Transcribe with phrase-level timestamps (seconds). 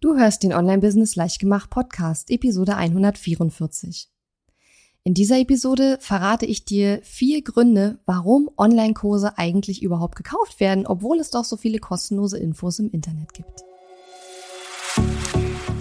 [0.00, 4.08] Du hörst den Online-Business Leichtgemacht Podcast, Episode 144.
[5.02, 11.18] In dieser Episode verrate ich dir vier Gründe, warum Online-Kurse eigentlich überhaupt gekauft werden, obwohl
[11.18, 13.64] es doch so viele kostenlose Infos im Internet gibt.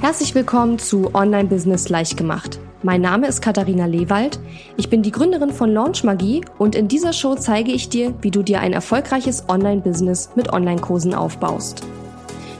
[0.01, 2.59] Herzlich willkommen zu Online-Business Leichtgemacht.
[2.81, 4.39] Mein Name ist Katharina Lewald.
[4.77, 8.31] Ich bin die Gründerin von Launch Magie und in dieser Show zeige ich dir, wie
[8.31, 11.85] du dir ein erfolgreiches Online-Business mit Online-Kursen aufbaust.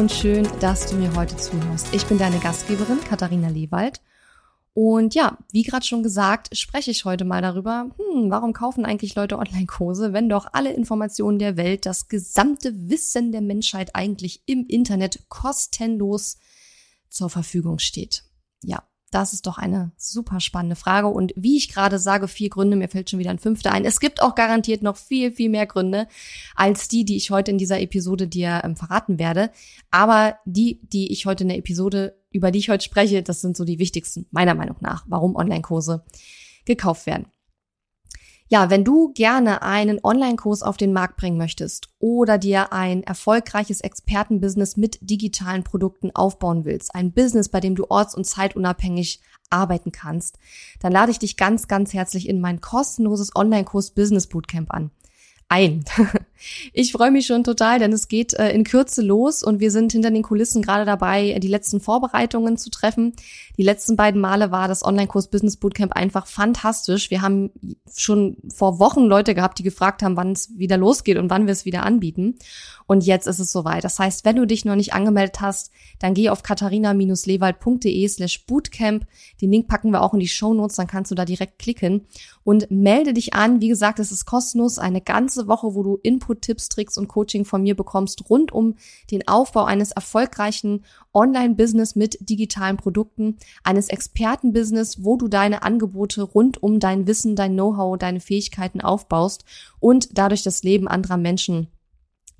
[0.00, 1.92] Und schön, dass du mir heute zuhörst.
[1.92, 4.00] Ich bin deine Gastgeberin Katharina Lewald.
[4.72, 9.14] Und ja, wie gerade schon gesagt, spreche ich heute mal darüber, hm, warum kaufen eigentlich
[9.14, 14.64] Leute Online-Kurse, wenn doch alle Informationen der Welt, das gesamte Wissen der Menschheit eigentlich im
[14.64, 16.38] Internet kostenlos
[17.10, 18.24] zur Verfügung steht.
[18.62, 21.08] Ja, das ist doch eine super spannende Frage.
[21.08, 23.84] Und wie ich gerade sage, vier Gründe, mir fällt schon wieder ein fünfter ein.
[23.84, 26.06] Es gibt auch garantiert noch viel, viel mehr Gründe
[26.54, 29.50] als die, die ich heute in dieser Episode dir ähm, verraten werde.
[29.90, 33.56] Aber die, die ich heute in der Episode, über die ich heute spreche, das sind
[33.56, 36.04] so die wichtigsten, meiner Meinung nach, warum Online-Kurse
[36.64, 37.26] gekauft werden.
[38.52, 43.80] Ja, wenn du gerne einen Online-Kurs auf den Markt bringen möchtest oder dir ein erfolgreiches
[43.80, 49.92] Expertenbusiness mit digitalen Produkten aufbauen willst, ein Business, bei dem du orts- und zeitunabhängig arbeiten
[49.92, 50.36] kannst,
[50.80, 54.90] dann lade ich dich ganz, ganz herzlich in mein kostenloses Online-Kurs Business Bootcamp an
[55.50, 55.84] ein.
[56.72, 59.92] Ich freue mich schon total, denn es geht äh, in Kürze los und wir sind
[59.92, 63.14] hinter den Kulissen gerade dabei, die letzten Vorbereitungen zu treffen.
[63.56, 67.10] Die letzten beiden Male war das Online-Kurs Business Bootcamp einfach fantastisch.
[67.10, 67.50] Wir haben
[67.94, 71.52] schon vor Wochen Leute gehabt, die gefragt haben, wann es wieder losgeht und wann wir
[71.52, 72.36] es wieder anbieten.
[72.86, 73.84] Und jetzt ist es soweit.
[73.84, 75.70] Das heißt, wenn du dich noch nicht angemeldet hast,
[76.00, 79.06] dann geh auf katharina-lewald.de slash bootcamp.
[79.40, 82.06] Den Link packen wir auch in die Show Notes, dann kannst du da direkt klicken
[82.42, 83.60] und melde dich an.
[83.60, 87.44] Wie gesagt, es ist kostenlos, eine ganze Woche, wo du Input, Tipps, Tricks und Coaching
[87.44, 88.74] von mir bekommst rund um
[89.12, 90.84] den Aufbau eines erfolgreichen
[91.14, 97.52] Online-Business mit digitalen Produkten, eines Experten-Business, wo du deine Angebote rund um dein Wissen, dein
[97.52, 99.44] Know-how, deine Fähigkeiten aufbaust
[99.78, 101.68] und dadurch das Leben anderer Menschen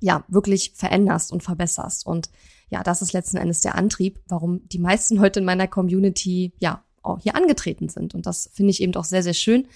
[0.01, 2.05] ja, wirklich veränderst und verbesserst.
[2.05, 2.29] Und
[2.69, 6.83] ja, das ist letzten Endes der Antrieb, warum die meisten heute in meiner Community, ja,
[7.01, 8.13] auch hier angetreten sind.
[8.13, 9.67] Und das finde ich eben auch sehr, sehr schön.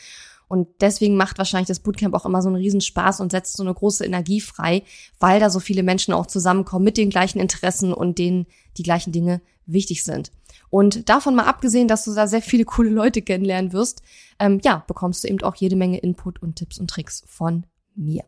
[0.47, 3.73] Und deswegen macht wahrscheinlich das Bootcamp auch immer so einen Riesenspaß und setzt so eine
[3.73, 4.83] große Energie frei,
[5.19, 8.45] weil da so viele Menschen auch zusammenkommen mit den gleichen Interessen und denen
[8.77, 10.31] die gleichen Dinge wichtig sind.
[10.69, 14.01] Und davon mal abgesehen, dass du da sehr viele coole Leute kennenlernen wirst,
[14.39, 18.23] ähm, ja, bekommst du eben auch jede Menge Input und Tipps und Tricks von mir.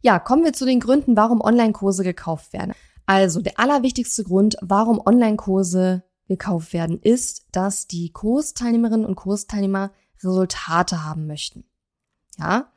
[0.00, 2.72] Ja, kommen wir zu den Gründen, warum Online-Kurse gekauft werden.
[3.06, 9.90] Also der allerwichtigste Grund, warum Online-Kurse gekauft werden, ist, dass die Kursteilnehmerinnen und Kursteilnehmer
[10.22, 11.64] Resultate haben möchten.
[12.38, 12.70] Ja?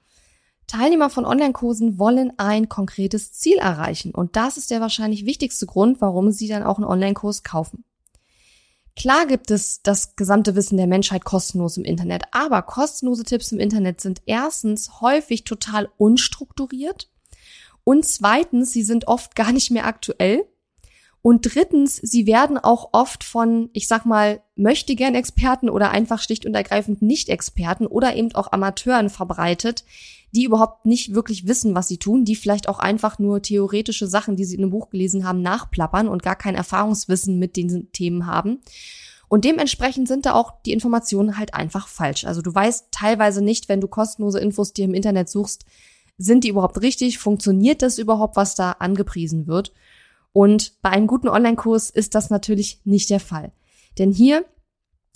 [0.68, 6.00] Teilnehmer von Online-Kursen wollen ein konkretes Ziel erreichen und das ist der wahrscheinlich wichtigste Grund,
[6.00, 7.84] warum sie dann auch einen Online-Kurs kaufen.
[8.96, 13.60] Klar gibt es das gesamte Wissen der Menschheit kostenlos im Internet, aber kostenlose Tipps im
[13.60, 17.10] Internet sind erstens häufig total unstrukturiert
[17.84, 20.46] und zweitens, sie sind oft gar nicht mehr aktuell.
[21.22, 26.20] Und drittens, sie werden auch oft von, ich sag mal, möchte gern Experten oder einfach
[26.20, 29.86] schlicht und ergreifend Nicht-Experten oder eben auch Amateuren verbreitet,
[30.32, 34.36] die überhaupt nicht wirklich wissen, was sie tun, die vielleicht auch einfach nur theoretische Sachen,
[34.36, 38.26] die sie in einem Buch gelesen haben, nachplappern und gar kein Erfahrungswissen mit den Themen
[38.26, 38.60] haben.
[39.28, 42.26] Und dementsprechend sind da auch die Informationen halt einfach falsch.
[42.26, 45.66] Also du weißt teilweise nicht, wenn du kostenlose Infos dir im Internet suchst,
[46.18, 47.18] sind die überhaupt richtig?
[47.18, 49.72] Funktioniert das überhaupt, was da angepriesen wird?
[50.34, 53.52] Und bei einem guten Online-Kurs ist das natürlich nicht der Fall.
[53.98, 54.46] Denn hier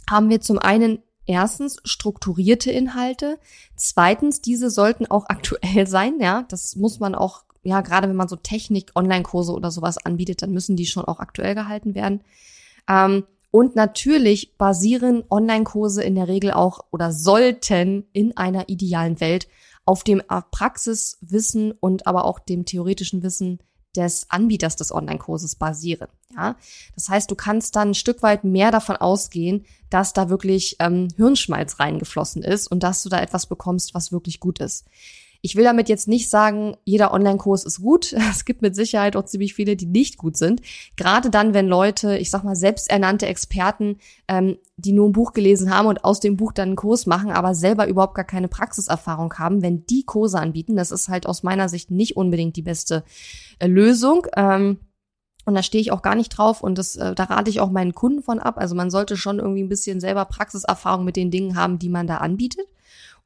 [0.10, 3.40] haben wir zum einen erstens strukturierte Inhalte,
[3.76, 8.28] zweitens diese sollten auch aktuell sein, ja, das muss man auch, ja, gerade wenn man
[8.28, 12.22] so Technik-Online-Kurse oder sowas anbietet, dann müssen die schon auch aktuell gehalten werden.
[12.88, 19.48] Ähm, und natürlich basieren Online-Kurse in der Regel auch oder sollten in einer idealen Welt
[19.86, 20.22] auf dem
[20.52, 23.60] Praxiswissen und aber auch dem theoretischen Wissen
[23.96, 26.08] des Anbieters des Online-Kurses basieren.
[26.36, 26.56] Ja,
[26.96, 31.08] das heißt, du kannst dann ein Stück weit mehr davon ausgehen, dass da wirklich ähm,
[31.16, 34.86] Hirnschmalz reingeflossen ist und dass du da etwas bekommst, was wirklich gut ist.
[35.42, 38.14] Ich will damit jetzt nicht sagen, jeder Online-Kurs ist gut.
[38.36, 40.62] Es gibt mit Sicherheit auch ziemlich viele, die nicht gut sind.
[40.98, 43.98] Gerade dann, wenn Leute, ich sag mal, selbsternannte Experten,
[44.28, 47.32] ähm, die nur ein Buch gelesen haben und aus dem Buch dann einen Kurs machen,
[47.32, 51.44] aber selber überhaupt gar keine Praxiserfahrung haben, wenn die Kurse anbieten, das ist halt aus
[51.44, 53.04] meiner Sicht nicht unbedingt die beste
[53.60, 54.28] äh, Lösung.
[54.36, 54.80] Ähm,
[55.46, 57.70] und da stehe ich auch gar nicht drauf und das, äh, da rate ich auch
[57.70, 58.58] meinen Kunden von ab.
[58.58, 62.08] Also man sollte schon irgendwie ein bisschen selber Praxiserfahrung mit den Dingen haben, die man
[62.08, 62.66] da anbietet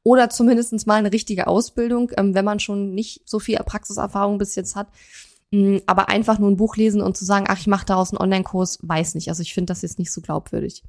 [0.02, 4.54] oder zumindestens mal eine richtige Ausbildung, ähm, wenn man schon nicht so viel Praxiserfahrung bis
[4.54, 4.88] jetzt hat.
[5.52, 8.20] Ähm, aber einfach nur ein Buch lesen und zu sagen, ach, ich mache daraus einen
[8.20, 9.28] Online-Kurs, weiß nicht.
[9.28, 10.82] Also ich finde das jetzt nicht so glaubwürdig.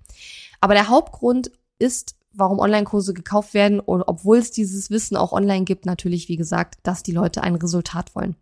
[0.60, 5.66] Aber der Hauptgrund ist, warum Online-Kurse gekauft werden und obwohl es dieses Wissen auch online
[5.66, 8.36] gibt, natürlich, wie gesagt, dass die Leute ein Resultat wollen.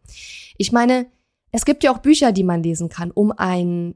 [0.57, 1.07] Ich meine,
[1.51, 3.95] es gibt ja auch Bücher, die man lesen kann, um ein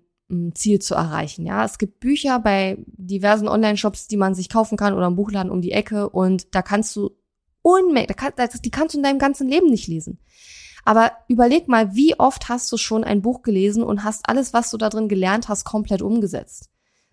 [0.56, 1.46] Ziel zu erreichen.
[1.46, 5.52] Ja, es gibt Bücher bei diversen Online-Shops, die man sich kaufen kann oder im Buchladen
[5.52, 7.12] um die Ecke und da kannst du
[7.62, 10.20] Unmengen, die kannst du in deinem ganzen Leben nicht lesen.
[10.86, 14.70] Aber überleg mal, wie oft hast du schon ein Buch gelesen und hast alles, was
[14.70, 16.69] du da drin gelernt hast, komplett umgesetzt?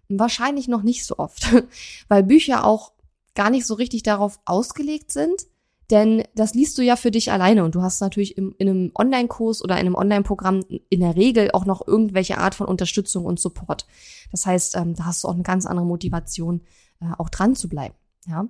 [0.09, 1.47] Wahrscheinlich noch nicht so oft,
[2.09, 2.93] weil Bücher auch
[3.37, 5.47] gar nicht so richtig darauf ausgelegt sind,
[5.91, 8.93] denn das liest du ja für dich alleine und du hast natürlich im, in einem
[8.95, 13.41] Online-Kurs oder in einem Online-Programm in der Regel auch noch irgendwelche Art von Unterstützung und
[13.41, 13.87] Support.
[14.31, 16.63] Das heißt, ähm, da hast du auch eine ganz andere Motivation,
[17.01, 17.95] äh, auch dran zu bleiben.
[18.27, 18.49] Ja.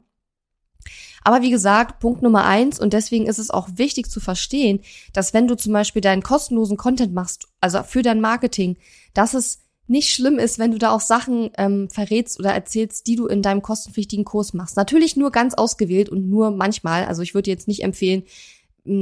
[1.22, 4.80] Aber wie gesagt, Punkt Nummer eins, und deswegen ist es auch wichtig zu verstehen,
[5.12, 8.76] dass wenn du zum Beispiel deinen kostenlosen Content machst, also für dein Marketing,
[9.12, 13.16] dass es nicht schlimm ist, wenn du da auch Sachen ähm, verrätst oder erzählst, die
[13.16, 14.76] du in deinem kostenpflichtigen Kurs machst.
[14.76, 17.04] Natürlich nur ganz ausgewählt und nur manchmal.
[17.06, 18.22] Also ich würde jetzt nicht empfehlen,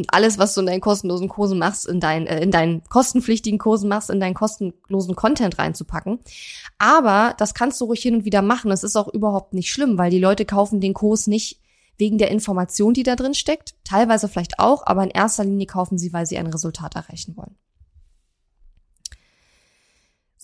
[0.08, 3.88] alles, was du in deinen kostenlosen Kursen machst, in, dein, äh, in deinen kostenpflichtigen Kursen
[3.88, 6.18] machst, in deinen kostenlosen Content reinzupacken.
[6.78, 8.70] Aber das kannst du ruhig hin und wieder machen.
[8.70, 11.60] Das ist auch überhaupt nicht schlimm, weil die Leute kaufen den Kurs nicht
[11.98, 13.74] wegen der Information, die da drin steckt.
[13.84, 17.56] Teilweise vielleicht auch, aber in erster Linie kaufen sie, weil sie ein Resultat erreichen wollen.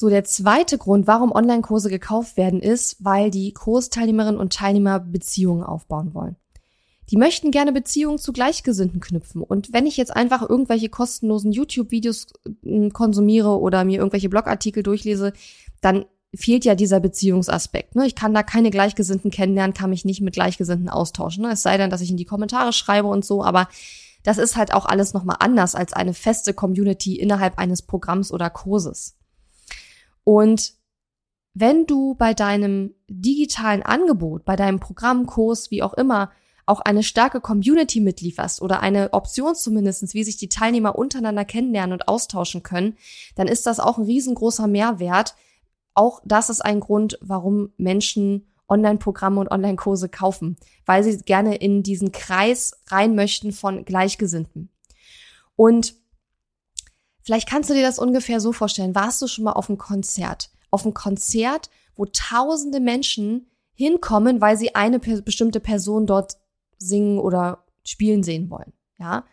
[0.05, 5.63] So, der zweite Grund, warum Online-Kurse gekauft werden, ist, weil die Kursteilnehmerinnen und Teilnehmer Beziehungen
[5.63, 6.37] aufbauen wollen.
[7.09, 9.41] Die möchten gerne Beziehungen zu Gleichgesinnten knüpfen.
[9.41, 12.27] Und wenn ich jetzt einfach irgendwelche kostenlosen YouTube-Videos
[12.63, 15.33] hm, konsumiere oder mir irgendwelche Blogartikel durchlese,
[15.81, 16.05] dann
[16.35, 17.95] fehlt ja dieser Beziehungsaspekt.
[17.95, 18.07] Ne?
[18.07, 21.45] Ich kann da keine Gleichgesinnten kennenlernen, kann mich nicht mit Gleichgesinnten austauschen.
[21.45, 21.53] Ne?
[21.53, 23.69] Es sei denn, dass ich in die Kommentare schreibe und so, aber
[24.23, 28.51] das ist halt auch alles nochmal anders als eine feste Community innerhalb eines Programms oder
[28.51, 29.17] Kurses.
[30.25, 30.75] Und
[31.55, 36.33] wenn du bei deinem digitalen Angebot, bei deinem Programm, Kurs, wie auch immer,
[36.67, 41.93] auch eine starke Community mitlieferst oder eine Option zumindestens, wie sich die Teilnehmer untereinander kennenlernen
[41.93, 42.97] und austauschen können,
[43.37, 45.35] dann ist das auch ein riesengroßer Mehrwert.
[45.95, 50.57] Auch das ist ein Grund, warum Menschen Online-Programme und Online-Kurse kaufen,
[50.87, 54.71] weil sie gerne in diesen Kreis rein möchten von Gleichgesinnten.
[55.55, 55.95] Und
[57.25, 58.95] Vielleicht kannst du dir das ungefähr so vorstellen.
[58.95, 60.51] Warst du schon mal auf einem Konzert?
[60.71, 66.37] Auf einem Konzert, wo tausende Menschen hinkommen, weil sie eine bestimmte Person dort
[66.79, 68.73] singen oder spielen sehen wollen.
[68.99, 69.25] Ja.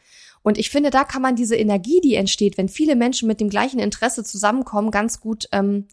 [0.41, 3.49] Und ich finde, da kann man diese Energie, die entsteht, wenn viele Menschen mit dem
[3.49, 5.87] gleichen Interesse zusammenkommen, ganz gut, ähm,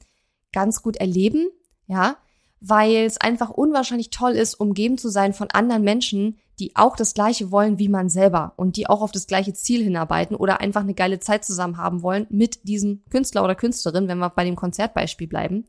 [0.53, 1.49] ganz gut erleben.
[1.87, 2.17] Ja
[2.61, 7.15] weil es einfach unwahrscheinlich toll ist, umgeben zu sein von anderen Menschen, die auch das
[7.15, 10.81] Gleiche wollen wie man selber und die auch auf das gleiche Ziel hinarbeiten oder einfach
[10.81, 14.57] eine geile Zeit zusammen haben wollen mit diesem Künstler oder Künstlerin, wenn wir bei dem
[14.57, 15.67] Konzertbeispiel bleiben.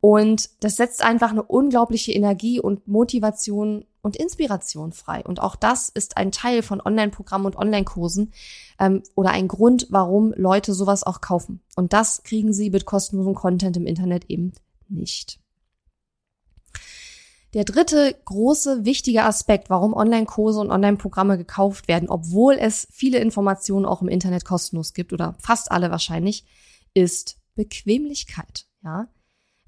[0.00, 5.22] Und das setzt einfach eine unglaubliche Energie und Motivation und Inspiration frei.
[5.24, 8.32] Und auch das ist ein Teil von Online-Programmen und Online-Kursen
[8.80, 11.60] ähm, oder ein Grund, warum Leute sowas auch kaufen.
[11.76, 14.52] Und das kriegen sie mit kostenlosem Content im Internet eben
[14.88, 15.38] nicht.
[17.54, 23.84] Der dritte große wichtige Aspekt, warum Online-Kurse und Online-Programme gekauft werden, obwohl es viele Informationen
[23.84, 26.46] auch im Internet kostenlos gibt oder fast alle wahrscheinlich,
[26.94, 28.64] ist Bequemlichkeit.
[28.82, 29.08] Ja,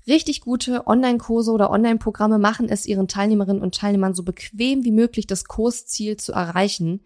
[0.06, 5.26] richtig gute Online-Kurse oder Online-Programme machen es ihren Teilnehmerinnen und Teilnehmern so bequem wie möglich,
[5.26, 7.04] das Kursziel zu erreichen.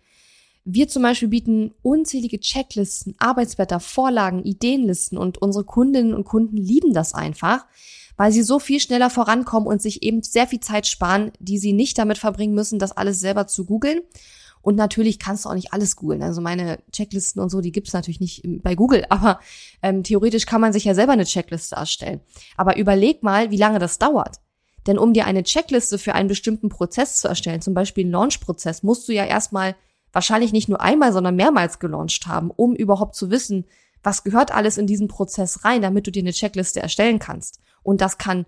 [0.64, 6.92] Wir zum Beispiel bieten unzählige Checklisten, Arbeitsblätter, Vorlagen, Ideenlisten und unsere Kundinnen und Kunden lieben
[6.92, 7.66] das einfach
[8.18, 11.72] weil sie so viel schneller vorankommen und sich eben sehr viel Zeit sparen, die sie
[11.72, 14.00] nicht damit verbringen müssen, das alles selber zu googeln.
[14.60, 16.22] Und natürlich kannst du auch nicht alles googeln.
[16.22, 19.38] Also meine Checklisten und so, die gibt's natürlich nicht bei Google, aber
[19.82, 22.20] ähm, theoretisch kann man sich ja selber eine Checkliste erstellen.
[22.56, 24.40] Aber überleg mal, wie lange das dauert.
[24.88, 28.82] Denn um dir eine Checkliste für einen bestimmten Prozess zu erstellen, zum Beispiel einen Launch-Prozess,
[28.82, 29.76] musst du ja erstmal
[30.12, 33.64] wahrscheinlich nicht nur einmal, sondern mehrmals gelauncht haben, um überhaupt zu wissen,
[34.02, 37.60] was gehört alles in diesen Prozess rein, damit du dir eine Checkliste erstellen kannst.
[37.82, 38.46] Und das kann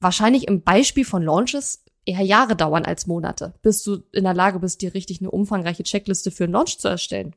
[0.00, 4.60] wahrscheinlich im Beispiel von Launches eher Jahre dauern als Monate, bis du in der Lage
[4.60, 7.34] bist, dir richtig eine umfangreiche Checkliste für einen Launch zu erstellen.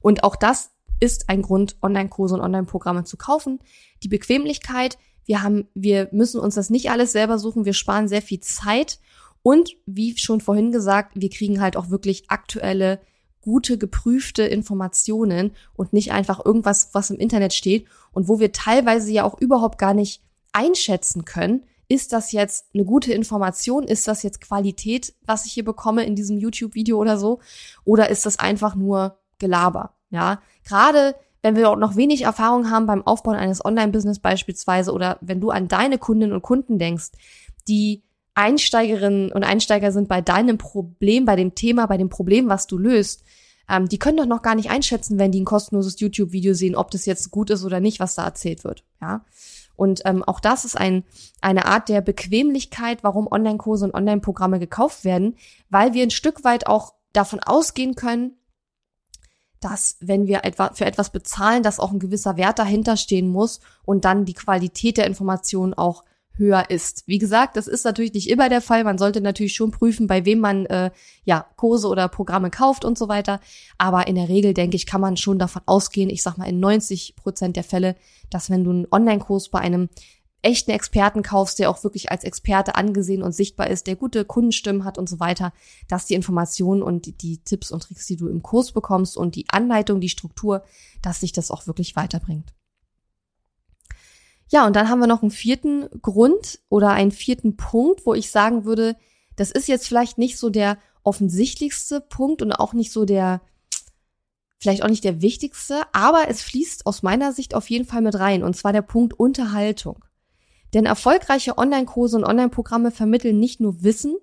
[0.00, 0.70] Und auch das
[1.00, 3.60] ist ein Grund, Online-Kurse und Online-Programme zu kaufen.
[4.02, 8.22] Die Bequemlichkeit, wir haben, wir müssen uns das nicht alles selber suchen, wir sparen sehr
[8.22, 8.98] viel Zeit
[9.42, 13.00] und wie schon vorhin gesagt, wir kriegen halt auch wirklich aktuelle,
[13.46, 19.12] gute, geprüfte Informationen und nicht einfach irgendwas, was im Internet steht und wo wir teilweise
[19.12, 20.20] ja auch überhaupt gar nicht
[20.52, 23.84] einschätzen können, ist das jetzt eine gute Information?
[23.84, 27.38] Ist das jetzt Qualität, was ich hier bekomme in diesem YouTube-Video oder so?
[27.84, 29.94] Oder ist das einfach nur Gelaber?
[30.10, 35.18] Ja, gerade wenn wir auch noch wenig Erfahrung haben beim Aufbauen eines Online-Business beispielsweise oder
[35.20, 37.12] wenn du an deine Kundinnen und Kunden denkst,
[37.68, 38.02] die
[38.36, 42.76] Einsteigerinnen und Einsteiger sind bei deinem Problem, bei dem Thema, bei dem Problem, was du
[42.76, 43.24] löst,
[43.68, 46.90] ähm, die können doch noch gar nicht einschätzen, wenn die ein kostenloses YouTube-Video sehen, ob
[46.90, 48.84] das jetzt gut ist oder nicht, was da erzählt wird.
[49.00, 49.24] Ja.
[49.74, 51.04] Und ähm, auch das ist ein,
[51.40, 55.36] eine Art der Bequemlichkeit, warum Online-Kurse und Online-Programme gekauft werden,
[55.70, 58.36] weil wir ein Stück weit auch davon ausgehen können,
[59.60, 63.60] dass wenn wir etwa für etwas bezahlen, dass auch ein gewisser Wert dahinter stehen muss
[63.84, 66.04] und dann die Qualität der Informationen auch
[66.36, 67.04] höher ist.
[67.06, 68.84] Wie gesagt, das ist natürlich nicht immer der Fall.
[68.84, 70.90] Man sollte natürlich schon prüfen, bei wem man äh,
[71.24, 73.40] ja Kurse oder Programme kauft und so weiter.
[73.78, 76.10] Aber in der Regel denke ich, kann man schon davon ausgehen.
[76.10, 77.96] Ich sag mal in 90 Prozent der Fälle,
[78.30, 79.88] dass wenn du einen Online-Kurs bei einem
[80.42, 84.84] echten Experten kaufst, der auch wirklich als Experte angesehen und sichtbar ist, der gute Kundenstimmen
[84.84, 85.52] hat und so weiter,
[85.88, 89.34] dass die Informationen und die, die Tipps und Tricks, die du im Kurs bekommst und
[89.34, 90.62] die Anleitung, die Struktur,
[91.02, 92.54] dass sich das auch wirklich weiterbringt.
[94.48, 98.30] Ja, und dann haben wir noch einen vierten Grund oder einen vierten Punkt, wo ich
[98.30, 98.96] sagen würde,
[99.34, 103.40] das ist jetzt vielleicht nicht so der offensichtlichste Punkt und auch nicht so der,
[104.58, 108.18] vielleicht auch nicht der wichtigste, aber es fließt aus meiner Sicht auf jeden Fall mit
[108.18, 110.04] rein, und zwar der Punkt Unterhaltung.
[110.74, 114.16] Denn erfolgreiche Online-Kurse und Online-Programme vermitteln nicht nur Wissen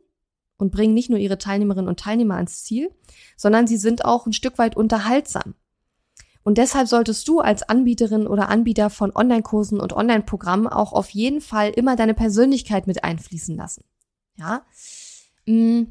[0.58, 2.92] und bringen nicht nur ihre Teilnehmerinnen und Teilnehmer ans Ziel,
[3.38, 5.56] sondern sie sind auch ein Stück weit unterhaltsam.
[6.44, 11.42] Und deshalb solltest du als Anbieterin oder Anbieter von Online-Kursen und Online-Programmen auch auf jeden
[11.42, 13.84] Fall immer deine Persönlichkeit mit einfließen lassen.
[14.36, 14.64] Ja.
[15.46, 15.84] Mm.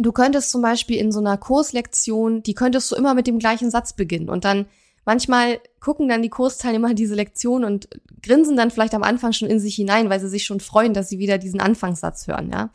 [0.00, 3.68] Du könntest zum Beispiel in so einer Kurslektion, die könntest du immer mit dem gleichen
[3.68, 4.66] Satz beginnen und dann
[5.04, 7.88] manchmal gucken dann die Kursteilnehmer diese Lektion und
[8.22, 11.08] grinsen dann vielleicht am Anfang schon in sich hinein, weil sie sich schon freuen, dass
[11.08, 12.70] sie wieder diesen Anfangssatz hören, ja.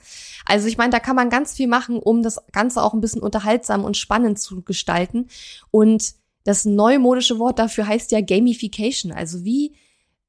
[0.46, 3.22] Also ich meine, da kann man ganz viel machen, um das Ganze auch ein bisschen
[3.22, 5.28] unterhaltsam und spannend zu gestalten.
[5.72, 9.12] Und das neumodische Wort dafür heißt ja Gamification.
[9.12, 9.76] Also wie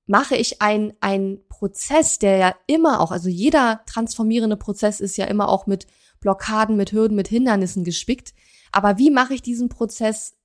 [0.06, 5.26] mache ich ein, ein Prozess, der ja immer auch, also jeder transformierende Prozess ist ja
[5.26, 5.86] immer auch mit
[6.20, 8.34] Blockaden, mit Hürden, mit Hindernissen gespickt.
[8.72, 10.36] Aber wie mache ich diesen Prozess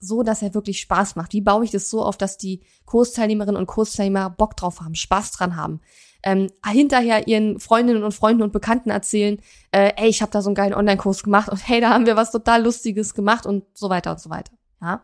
[0.00, 1.32] so, dass er wirklich Spaß macht?
[1.32, 5.32] Wie baue ich das so auf, dass die Kursteilnehmerinnen und Kursteilnehmer Bock drauf haben, Spaß
[5.32, 5.80] dran haben?
[6.22, 9.38] Ähm, hinterher ihren Freundinnen und Freunden und Bekannten erzählen,
[9.70, 12.16] äh, ey, ich habe da so einen geilen Online-Kurs gemacht und hey, da haben wir
[12.16, 14.52] was total Lustiges gemacht und so weiter und so weiter.
[14.80, 15.02] Ja,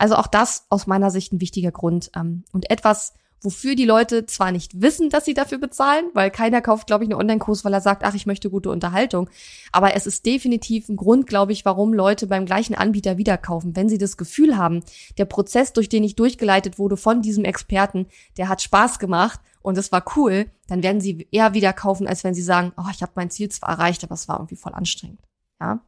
[0.00, 4.24] also auch das aus meiner Sicht ein wichtiger Grund ähm, und etwas, wofür die Leute
[4.24, 7.74] zwar nicht wissen, dass sie dafür bezahlen, weil keiner kauft, glaube ich, einen Online-Kurs, weil
[7.74, 9.28] er sagt, ach, ich möchte gute Unterhaltung.
[9.72, 13.76] Aber es ist definitiv ein Grund, glaube ich, warum Leute beim gleichen Anbieter wieder kaufen.
[13.76, 14.82] Wenn sie das Gefühl haben,
[15.18, 18.06] der Prozess, durch den ich durchgeleitet wurde von diesem Experten,
[18.38, 22.24] der hat Spaß gemacht und es war cool, dann werden sie eher wieder kaufen, als
[22.24, 24.72] wenn sie sagen, oh, ich habe mein Ziel zwar erreicht, aber es war irgendwie voll
[24.72, 25.20] anstrengend.
[25.60, 25.80] Ja.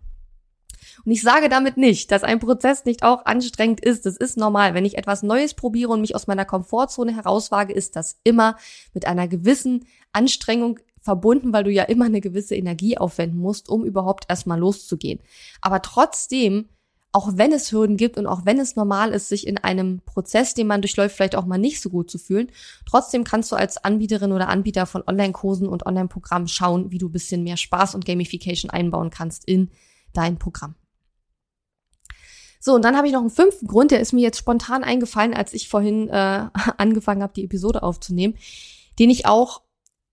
[1.04, 4.06] Und ich sage damit nicht, dass ein Prozess nicht auch anstrengend ist.
[4.06, 4.75] Das ist normal.
[4.75, 8.56] Wenn ich etwas Neues probiere und mich aus meiner Komfortzone herauswage, ist das immer
[8.94, 13.84] mit einer gewissen Anstrengung verbunden, weil du ja immer eine gewisse Energie aufwenden musst, um
[13.84, 15.20] überhaupt erstmal loszugehen.
[15.61, 16.68] Aber trotzdem,
[17.11, 20.54] auch wenn es Hürden gibt und auch wenn es normal ist, sich in einem Prozess,
[20.54, 22.50] den man durchläuft, vielleicht auch mal nicht so gut zu fühlen,
[22.87, 27.42] trotzdem kannst du als Anbieterin oder Anbieter von Online-Kursen und Online-Programmen schauen, wie du bisschen
[27.42, 29.70] mehr Spaß und Gamification einbauen kannst in
[30.14, 30.76] dein Programm.
[32.64, 35.35] So, und dann habe ich noch einen fünften Grund, der ist mir jetzt spontan eingefallen,
[35.35, 36.47] als ich vorhin äh,
[36.78, 38.38] angefangen habe, die Episode aufzunehmen,
[39.00, 39.62] den ich auch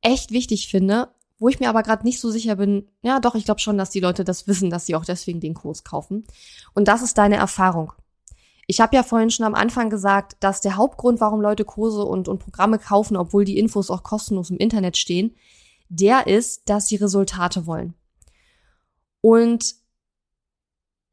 [0.01, 3.45] echt wichtig finde, wo ich mir aber gerade nicht so sicher bin, ja doch, ich
[3.45, 6.25] glaube schon, dass die Leute das wissen, dass sie auch deswegen den Kurs kaufen.
[6.73, 7.93] Und das ist deine Erfahrung.
[8.65, 12.27] Ich habe ja vorhin schon am Anfang gesagt, dass der Hauptgrund, warum Leute Kurse und,
[12.27, 15.35] und Programme kaufen, obwohl die Infos auch kostenlos im Internet stehen,
[15.87, 17.93] der ist, dass sie Resultate wollen.
[19.21, 19.75] Und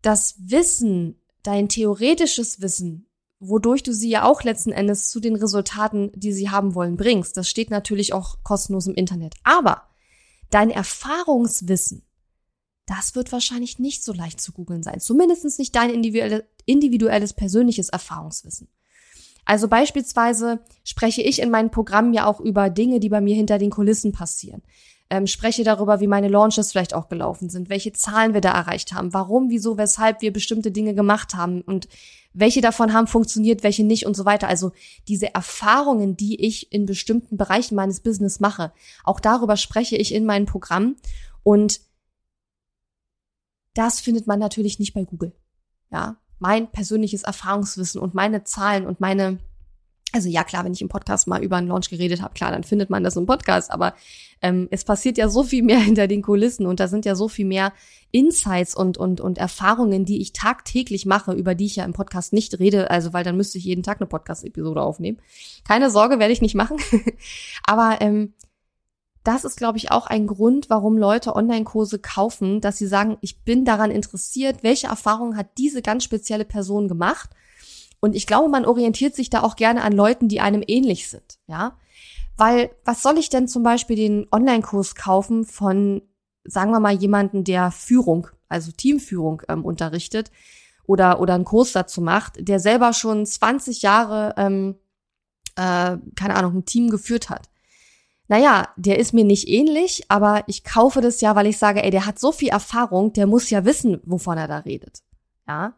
[0.00, 3.06] das Wissen, dein theoretisches Wissen,
[3.38, 7.36] wodurch du sie ja auch letzten Endes zu den Resultaten, die sie haben wollen, bringst.
[7.36, 9.34] Das steht natürlich auch kostenlos im Internet.
[9.44, 9.82] Aber
[10.50, 12.02] dein Erfahrungswissen,
[12.86, 15.00] das wird wahrscheinlich nicht so leicht zu googeln sein.
[15.00, 18.68] Zumindest nicht dein individuelles, persönliches Erfahrungswissen.
[19.44, 23.58] Also beispielsweise spreche ich in meinem Programm ja auch über Dinge, die bei mir hinter
[23.58, 24.62] den Kulissen passieren.
[25.10, 28.92] Ähm, spreche darüber, wie meine Launches vielleicht auch gelaufen sind, welche Zahlen wir da erreicht
[28.92, 31.88] haben, warum, wieso, weshalb wir bestimmte Dinge gemacht haben und
[32.32, 34.48] welche davon haben funktioniert, welche nicht und so weiter.
[34.48, 34.72] Also
[35.08, 38.72] diese Erfahrungen, die ich in bestimmten Bereichen meines Business mache,
[39.04, 40.96] auch darüber spreche ich in meinem Programm
[41.42, 41.80] und
[43.74, 45.32] das findet man natürlich nicht bei Google.
[45.90, 49.38] Ja, mein persönliches Erfahrungswissen und meine Zahlen und meine
[50.16, 52.64] also ja, klar, wenn ich im Podcast mal über einen Launch geredet habe, klar, dann
[52.64, 53.70] findet man das im Podcast.
[53.70, 53.94] Aber
[54.40, 57.28] ähm, es passiert ja so viel mehr hinter den Kulissen und da sind ja so
[57.28, 57.74] viel mehr
[58.12, 62.32] Insights und, und, und Erfahrungen, die ich tagtäglich mache, über die ich ja im Podcast
[62.32, 62.90] nicht rede.
[62.90, 65.18] Also, weil dann müsste ich jeden Tag eine Podcast-Episode aufnehmen.
[65.68, 66.78] Keine Sorge, werde ich nicht machen.
[67.66, 68.32] Aber ähm,
[69.22, 73.42] das ist, glaube ich, auch ein Grund, warum Leute Online-Kurse kaufen, dass sie sagen, ich
[73.42, 77.28] bin daran interessiert, welche Erfahrungen hat diese ganz spezielle Person gemacht
[78.00, 81.38] und ich glaube, man orientiert sich da auch gerne an Leuten, die einem ähnlich sind,
[81.46, 81.76] ja.
[82.36, 86.02] Weil, was soll ich denn zum Beispiel den Online-Kurs kaufen von,
[86.44, 90.30] sagen wir mal, jemanden, der Führung, also Teamführung ähm, unterrichtet
[90.86, 94.76] oder, oder einen Kurs dazu macht, der selber schon 20 Jahre, ähm,
[95.56, 97.48] äh, keine Ahnung, ein Team geführt hat.
[98.28, 101.90] Naja, der ist mir nicht ähnlich, aber ich kaufe das ja, weil ich sage, ey,
[101.90, 105.02] der hat so viel Erfahrung, der muss ja wissen, wovon er da redet.
[105.46, 105.74] Ja.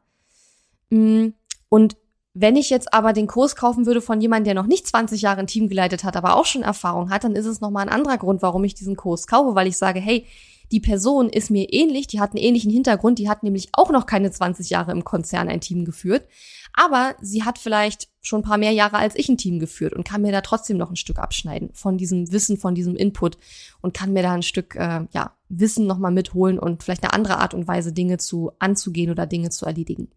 [0.90, 1.28] Mm,
[1.68, 1.96] und
[2.40, 5.40] wenn ich jetzt aber den Kurs kaufen würde von jemandem, der noch nicht 20 Jahre
[5.40, 8.16] ein Team geleitet hat, aber auch schon Erfahrung hat, dann ist es nochmal ein anderer
[8.16, 10.24] Grund, warum ich diesen Kurs kaufe, weil ich sage, hey,
[10.70, 14.06] die Person ist mir ähnlich, die hat einen ähnlichen Hintergrund, die hat nämlich auch noch
[14.06, 16.26] keine 20 Jahre im Konzern ein Team geführt,
[16.74, 20.06] aber sie hat vielleicht schon ein paar mehr Jahre als ich ein Team geführt und
[20.06, 23.38] kann mir da trotzdem noch ein Stück abschneiden von diesem Wissen, von diesem Input
[23.80, 27.38] und kann mir da ein Stück äh, ja, Wissen nochmal mitholen und vielleicht eine andere
[27.38, 30.08] Art und Weise Dinge zu anzugehen oder Dinge zu erledigen.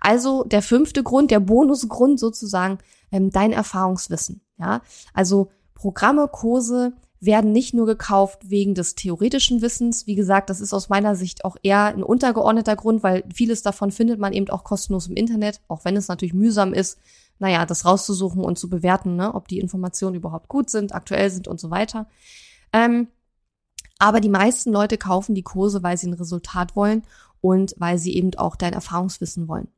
[0.00, 2.78] Also der fünfte Grund, der Bonusgrund sozusagen,
[3.10, 4.40] ähm, dein Erfahrungswissen.
[4.58, 4.82] Ja,
[5.12, 10.06] also Programme, Kurse werden nicht nur gekauft wegen des theoretischen Wissens.
[10.06, 13.90] Wie gesagt, das ist aus meiner Sicht auch eher ein untergeordneter Grund, weil vieles davon
[13.90, 16.98] findet man eben auch kostenlos im Internet, auch wenn es natürlich mühsam ist,
[17.38, 21.48] naja, das rauszusuchen und zu bewerten, ne, ob die Informationen überhaupt gut sind, aktuell sind
[21.48, 22.06] und so weiter.
[22.72, 23.08] Ähm,
[23.98, 27.02] aber die meisten Leute kaufen die Kurse, weil sie ein Resultat wollen
[27.40, 29.68] und weil sie eben auch dein Erfahrungswissen wollen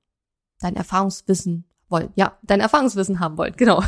[0.60, 2.10] dein Erfahrungswissen wollen.
[2.14, 3.82] Ja, dein Erfahrungswissen haben wollen, genau.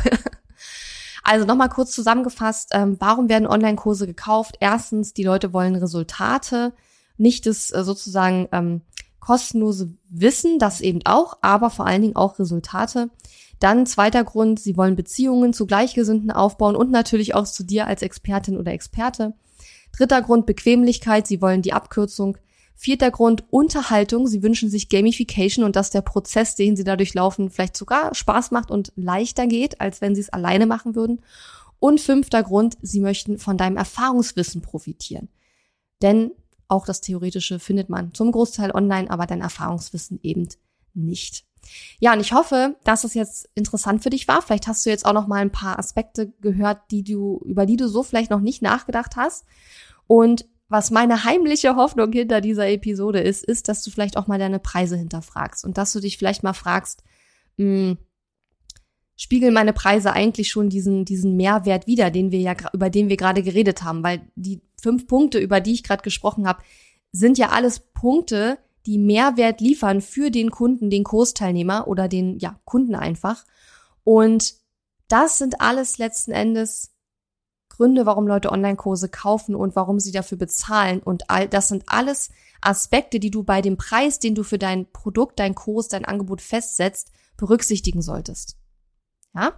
[1.23, 4.55] Also nochmal kurz zusammengefasst, ähm, warum werden Online-Kurse gekauft?
[4.59, 6.73] Erstens, die Leute wollen Resultate,
[7.17, 8.81] nicht das äh, sozusagen ähm,
[9.19, 13.09] kostenlose Wissen, das eben auch, aber vor allen Dingen auch Resultate.
[13.59, 18.01] Dann zweiter Grund, sie wollen Beziehungen zu Gleichgesinnten aufbauen und natürlich auch zu dir als
[18.01, 19.33] Expertin oder Experte.
[19.95, 22.37] Dritter Grund, Bequemlichkeit, sie wollen die Abkürzung.
[22.81, 24.25] Vierter Grund, Unterhaltung.
[24.25, 28.51] Sie wünschen sich Gamification und dass der Prozess, den sie dadurch laufen, vielleicht sogar Spaß
[28.51, 31.21] macht und leichter geht, als wenn sie es alleine machen würden.
[31.79, 35.27] Und fünfter Grund, sie möchten von deinem Erfahrungswissen profitieren.
[36.01, 36.31] Denn
[36.69, 40.47] auch das Theoretische findet man zum Großteil online, aber dein Erfahrungswissen eben
[40.93, 41.43] nicht.
[41.99, 44.41] Ja, und ich hoffe, dass es jetzt interessant für dich war.
[44.41, 47.75] Vielleicht hast du jetzt auch noch mal ein paar Aspekte gehört, die du, über die
[47.75, 49.43] du so vielleicht noch nicht nachgedacht hast.
[50.07, 54.39] Und was meine heimliche Hoffnung hinter dieser Episode ist, ist, dass du vielleicht auch mal
[54.39, 57.03] deine Preise hinterfragst und dass du dich vielleicht mal fragst,
[57.57, 57.97] mh, hm,
[59.15, 63.17] spiegeln meine Preise eigentlich schon diesen, diesen Mehrwert wider, den wir ja, über den wir
[63.17, 66.63] gerade geredet haben, weil die fünf Punkte, über die ich gerade gesprochen habe,
[67.11, 72.61] sind ja alles Punkte, die Mehrwert liefern für den Kunden, den Kursteilnehmer oder den, ja,
[72.63, 73.45] Kunden einfach.
[74.05, 74.53] Und
[75.09, 76.91] das sind alles letzten Endes
[77.79, 80.99] Gründe, warum Leute Online-Kurse kaufen und warum sie dafür bezahlen.
[80.99, 84.91] Und all das sind alles Aspekte, die du bei dem Preis, den du für dein
[84.91, 88.57] Produkt, dein Kurs, dein Angebot festsetzt, berücksichtigen solltest.
[89.33, 89.53] Ja?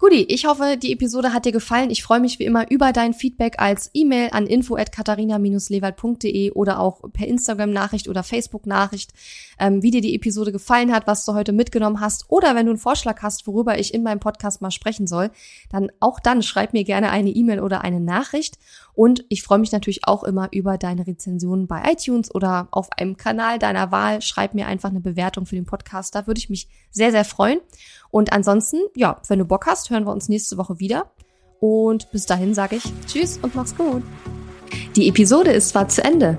[0.00, 1.90] Guti, ich hoffe, die Episode hat dir gefallen.
[1.90, 7.28] Ich freue mich wie immer über dein Feedback als E-Mail an info@katharina-lewald.de oder auch per
[7.28, 9.12] Instagram-Nachricht oder Facebook-Nachricht,
[9.58, 12.72] ähm, wie dir die Episode gefallen hat, was du heute mitgenommen hast oder wenn du
[12.72, 15.30] einen Vorschlag hast, worüber ich in meinem Podcast mal sprechen soll,
[15.68, 18.58] dann auch dann schreib mir gerne eine E-Mail oder eine Nachricht.
[18.94, 23.18] Und ich freue mich natürlich auch immer über deine Rezensionen bei iTunes oder auf einem
[23.18, 24.22] Kanal deiner Wahl.
[24.22, 26.14] Schreib mir einfach eine Bewertung für den Podcast.
[26.14, 27.60] Da würde ich mich sehr, sehr freuen.
[28.10, 31.10] Und ansonsten, ja, wenn du Bock hast, hören wir uns nächste Woche wieder.
[31.60, 34.02] Und bis dahin sage ich Tschüss und mach's gut.
[34.96, 36.38] Die Episode ist zwar zu Ende,